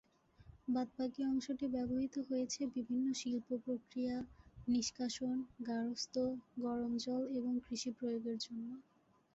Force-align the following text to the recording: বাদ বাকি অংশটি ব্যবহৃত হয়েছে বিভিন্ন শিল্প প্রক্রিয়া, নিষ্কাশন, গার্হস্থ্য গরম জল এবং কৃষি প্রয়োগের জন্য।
বাদ 0.67 0.87
বাকি 0.97 1.21
অংশটি 1.25 1.65
ব্যবহৃত 1.75 2.15
হয়েছে 2.29 2.61
বিভিন্ন 2.75 3.05
শিল্প 3.21 3.47
প্রক্রিয়া, 3.65 4.15
নিষ্কাশন, 4.67 5.35
গার্হস্থ্য 5.67 6.21
গরম 6.63 6.91
জল 7.03 7.23
এবং 7.37 7.53
কৃষি 7.65 7.89
প্রয়োগের 7.97 8.37
জন্য। 8.45 8.67